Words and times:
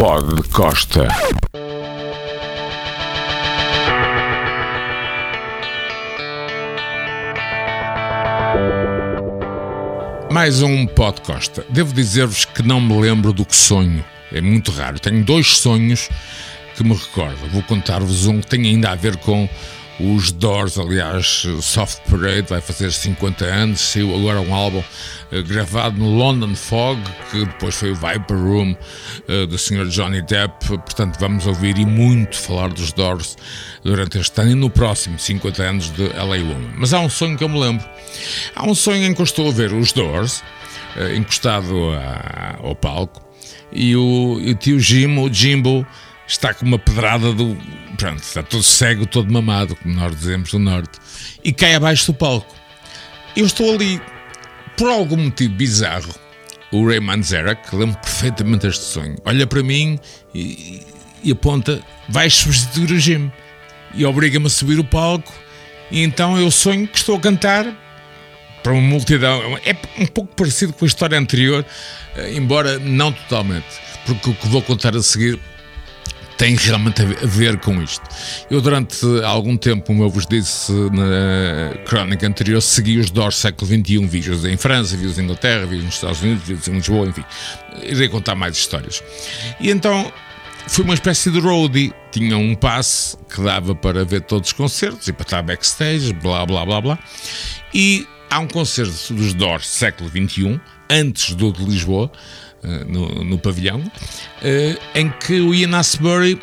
Pod 0.00 0.48
Costa. 0.48 1.08
Mais 10.32 10.62
um 10.62 10.86
Pod 10.86 11.20
Costa. 11.20 11.66
Devo 11.68 11.92
dizer-vos 11.92 12.46
que 12.46 12.62
não 12.62 12.80
me 12.80 12.98
lembro 12.98 13.34
do 13.34 13.44
que 13.44 13.54
sonho. 13.54 14.02
É 14.32 14.40
muito 14.40 14.70
raro. 14.70 14.98
Tenho 14.98 15.22
dois 15.22 15.58
sonhos 15.58 16.08
que 16.74 16.82
me 16.82 16.94
recordo. 16.94 17.36
Vou 17.50 17.62
contar-vos 17.64 18.26
um 18.26 18.40
que 18.40 18.46
tem 18.46 18.64
ainda 18.68 18.92
a 18.92 18.94
ver 18.94 19.18
com 19.18 19.46
os 20.00 20.32
Doors, 20.32 20.78
aliás, 20.78 21.46
Soft 21.60 22.00
Parade 22.08 22.46
vai 22.48 22.60
fazer 22.60 22.90
50 22.90 23.44
anos, 23.44 23.80
saiu 23.80 24.14
agora 24.14 24.40
um 24.40 24.54
álbum 24.54 24.78
uh, 24.78 25.42
gravado 25.44 25.98
no 25.98 26.08
London 26.16 26.54
Fog, 26.54 26.98
que 27.30 27.44
depois 27.44 27.74
foi 27.74 27.90
o 27.90 27.94
Viper 27.94 28.36
Room 28.36 28.74
uh, 29.28 29.46
do 29.46 29.58
Sr. 29.58 29.86
Johnny 29.88 30.22
Depp, 30.22 30.66
portanto 30.68 31.18
vamos 31.20 31.46
ouvir 31.46 31.76
e 31.76 31.84
muito 31.84 32.36
falar 32.36 32.70
dos 32.70 32.92
Doors 32.92 33.36
durante 33.84 34.18
este 34.18 34.40
ano 34.40 34.52
e 34.52 34.54
no 34.54 34.70
próximo 34.70 35.18
50 35.18 35.62
anos 35.62 35.90
de 35.90 36.04
LA 36.08 36.38
Woman. 36.38 36.72
Mas 36.76 36.94
há 36.94 37.00
um 37.00 37.10
sonho 37.10 37.36
que 37.36 37.44
eu 37.44 37.48
me 37.48 37.60
lembro. 37.60 37.86
Há 38.56 38.66
um 38.66 38.74
sonho 38.74 39.04
em 39.04 39.12
que 39.12 39.20
eu 39.20 39.24
estou 39.24 39.48
a 39.48 39.52
ver 39.52 39.72
os 39.72 39.92
Doors, 39.92 40.42
uh, 40.96 41.14
encostado 41.14 41.74
ao 42.62 42.74
palco, 42.74 43.22
e 43.72 43.94
o, 43.94 44.40
o 44.42 44.54
tio 44.54 44.80
Jim, 44.80 45.18
o 45.18 45.32
Jimbo, 45.32 45.86
está 46.30 46.54
com 46.54 46.64
uma 46.64 46.78
pedrada 46.78 47.32
do. 47.32 47.56
Pronto, 47.96 48.22
está 48.22 48.42
todo 48.42 48.62
cego, 48.62 49.04
todo 49.04 49.30
mamado, 49.30 49.76
como 49.76 49.94
nós 49.94 50.16
dizemos 50.16 50.52
no 50.52 50.58
Norte, 50.60 50.98
e 51.44 51.52
cai 51.52 51.74
abaixo 51.74 52.12
do 52.12 52.14
palco. 52.14 52.54
Eu 53.36 53.44
estou 53.44 53.74
ali, 53.74 54.00
por 54.76 54.88
algum 54.88 55.16
motivo 55.16 55.52
bizarro, 55.54 56.14
o 56.72 56.86
Ray 56.86 57.00
que 57.00 57.76
lembro 57.76 57.98
perfeitamente 57.98 58.66
este 58.66 58.84
sonho, 58.84 59.16
olha 59.24 59.46
para 59.46 59.62
mim 59.62 59.98
e, 60.34 60.86
e 61.22 61.32
aponta: 61.32 61.82
vais 62.08 62.34
substituir 62.34 62.92
o 62.92 62.98
Jim. 62.98 63.30
E 63.92 64.04
obriga-me 64.04 64.46
a 64.46 64.50
subir 64.50 64.78
o 64.78 64.84
palco, 64.84 65.32
e 65.90 66.04
então 66.04 66.38
eu 66.38 66.48
sonho 66.48 66.86
que 66.86 66.96
estou 66.96 67.16
a 67.16 67.20
cantar 67.20 67.66
para 68.62 68.72
uma 68.72 68.80
multidão. 68.80 69.58
É 69.64 69.76
um 70.00 70.06
pouco 70.06 70.32
parecido 70.36 70.72
com 70.72 70.84
a 70.84 70.88
história 70.88 71.18
anterior, 71.18 71.66
eh, 72.14 72.34
embora 72.34 72.78
não 72.78 73.12
totalmente, 73.12 73.66
porque 74.06 74.30
o 74.30 74.34
que 74.34 74.46
vou 74.46 74.62
contar 74.62 74.94
a 74.94 75.02
seguir 75.02 75.40
tem 76.40 76.56
realmente 76.56 77.02
a 77.02 77.26
ver 77.26 77.58
com 77.58 77.82
isto. 77.82 78.02
Eu, 78.50 78.62
durante 78.62 79.04
algum 79.24 79.58
tempo, 79.58 79.84
como 79.84 80.02
eu 80.02 80.08
vos 80.08 80.26
disse 80.26 80.72
na 80.72 81.76
crónica 81.84 82.26
anterior, 82.26 82.62
segui 82.62 82.98
os 82.98 83.10
Doors 83.10 83.36
século 83.36 83.70
XXI, 83.70 84.06
vi-os 84.06 84.46
em 84.46 84.56
França, 84.56 84.96
vi-os 84.96 85.18
em 85.18 85.24
Inglaterra, 85.24 85.66
vi-os 85.66 85.84
nos 85.84 85.94
Estados 85.96 86.22
Unidos, 86.22 86.42
vi-os 86.46 86.66
em 86.66 86.72
Lisboa, 86.72 87.06
enfim. 87.06 87.24
Irei 87.82 88.08
contar 88.08 88.34
mais 88.36 88.56
histórias. 88.56 89.04
E 89.60 89.70
então 89.70 90.10
foi 90.66 90.82
uma 90.82 90.94
espécie 90.94 91.30
de 91.30 91.38
roadie. 91.40 91.92
Tinha 92.10 92.38
um 92.38 92.54
passe 92.54 93.18
que 93.28 93.42
dava 93.42 93.74
para 93.74 94.02
ver 94.06 94.22
todos 94.22 94.48
os 94.48 94.52
concertos 94.54 95.08
e 95.08 95.12
para 95.12 95.24
estar 95.24 95.42
backstage, 95.42 96.10
blá 96.14 96.46
blá 96.46 96.64
blá 96.64 96.80
blá. 96.80 96.98
E 97.74 98.08
há 98.30 98.38
um 98.38 98.46
concerto 98.46 99.12
dos 99.12 99.34
Doors 99.34 99.66
século 99.66 100.08
XXI, 100.08 100.60
antes 100.88 101.34
do 101.34 101.52
de 101.52 101.64
Lisboa, 101.64 102.10
no, 102.86 103.24
no, 103.24 103.38
pavilhão, 103.38 103.82
em 104.94 105.10
que 105.10 105.40
o 105.40 105.54
Ian 105.54 105.76
Asbury 105.76 106.40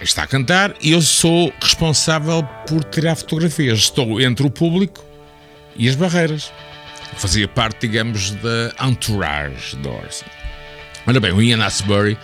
está 0.00 0.24
a 0.24 0.26
cantar 0.26 0.74
e 0.80 0.92
eu 0.92 1.00
sou 1.00 1.52
responsável 1.60 2.42
por 2.66 2.84
tirar 2.84 3.14
fotografias. 3.16 3.78
Estou 3.78 4.20
entre 4.20 4.46
o 4.46 4.50
público 4.50 5.04
e 5.76 5.88
as 5.88 5.94
barreiras. 5.94 6.52
Fazia 7.16 7.46
parte, 7.46 7.86
digamos, 7.86 8.32
da 8.32 8.74
entourage 8.88 9.76
Doors. 9.76 10.24
Ora 11.06 11.20
bem, 11.20 11.32
o 11.32 11.42
Ian 11.42 11.64
Asbury 11.64 12.18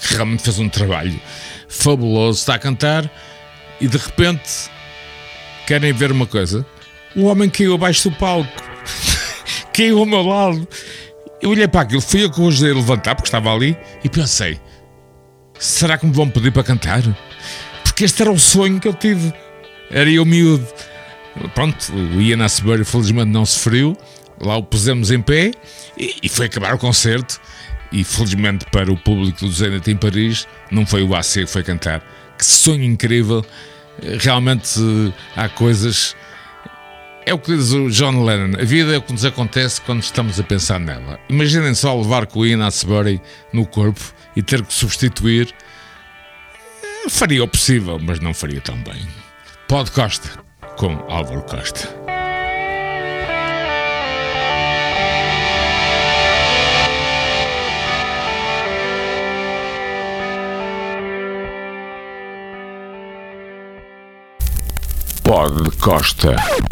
realmente 0.00 0.42
fez 0.42 0.58
um 0.58 0.68
trabalho 0.68 1.20
fabuloso, 1.68 2.38
está 2.38 2.54
a 2.54 2.58
cantar 2.58 3.10
e 3.80 3.86
de 3.86 3.96
repente 3.98 4.70
querem 5.66 5.92
ver 5.92 6.10
uma 6.10 6.26
coisa? 6.26 6.64
O 7.16 7.24
homem 7.24 7.48
caiu 7.48 7.74
abaixo 7.74 8.10
do 8.10 8.16
palco, 8.16 8.62
caiu 9.72 9.98
ao 9.98 10.06
meu 10.06 10.22
lado. 10.22 10.68
Eu 11.40 11.50
olhei 11.50 11.68
para 11.68 11.82
aquilo, 11.82 12.00
fui 12.00 12.24
eu 12.24 12.30
que 12.30 12.40
o 12.40 12.48
ajudei 12.48 12.72
a 12.72 12.76
levantar, 12.76 13.14
porque 13.14 13.28
estava 13.28 13.52
ali, 13.52 13.76
e 14.02 14.08
pensei: 14.08 14.60
será 15.58 15.96
que 15.96 16.06
me 16.06 16.12
vão 16.12 16.28
pedir 16.28 16.52
para 16.52 16.64
cantar? 16.64 17.02
Porque 17.82 18.04
este 18.04 18.22
era 18.22 18.30
o 18.30 18.38
sonho 18.38 18.80
que 18.80 18.88
eu 18.88 18.94
tive. 18.94 19.32
Era 19.90 20.10
eu 20.10 20.24
miúdo. 20.24 20.66
Pronto, 21.54 21.92
o 21.92 22.20
Ian 22.20 22.44
Asbury 22.44 22.84
felizmente 22.84 23.30
não 23.30 23.46
se 23.46 23.58
feriu. 23.58 23.96
Lá 24.40 24.56
o 24.56 24.62
pusemos 24.62 25.10
em 25.10 25.20
pé 25.20 25.50
e, 25.96 26.16
e 26.22 26.28
foi 26.28 26.46
acabar 26.46 26.74
o 26.74 26.78
concerto. 26.78 27.40
E 27.90 28.04
felizmente 28.04 28.66
para 28.70 28.92
o 28.92 28.96
público 28.96 29.40
do 29.40 29.50
Zenit 29.50 29.90
em 29.90 29.96
Paris, 29.96 30.46
não 30.70 30.84
foi 30.84 31.02
o 31.02 31.14
AC 31.14 31.32
que 31.32 31.46
foi 31.46 31.62
cantar. 31.62 32.02
Que 32.36 32.44
sonho 32.44 32.84
incrível! 32.84 33.44
Realmente 34.20 34.78
há 35.34 35.48
coisas 35.48 36.14
é 37.28 37.34
o 37.34 37.38
que 37.38 37.54
diz 37.54 37.72
o 37.72 37.90
John 37.90 38.24
Lennon: 38.24 38.58
a 38.58 38.64
vida 38.64 38.94
é 38.94 38.98
o 38.98 39.02
que 39.02 39.12
nos 39.12 39.24
acontece 39.24 39.80
quando 39.82 40.02
estamos 40.02 40.40
a 40.40 40.42
pensar 40.42 40.80
nela. 40.80 41.20
Imaginem 41.28 41.74
só 41.74 41.94
levar 41.94 42.26
com 42.26 42.40
o 42.40 42.46
Ian 42.46 42.66
Asbury 42.66 43.20
no 43.52 43.66
corpo 43.66 44.00
e 44.34 44.42
ter 44.42 44.64
que 44.64 44.72
substituir. 44.72 45.54
Faria 47.10 47.44
o 47.44 47.48
possível, 47.48 47.98
mas 47.98 48.18
não 48.20 48.32
faria 48.32 48.60
tão 48.60 48.76
bem. 48.82 49.06
Pod 49.66 49.90
Costa, 49.90 50.42
com 50.76 50.92
Álvaro 51.08 51.42
Costa. 51.42 51.88
Pod 65.22 65.76
Costa. 65.76 66.68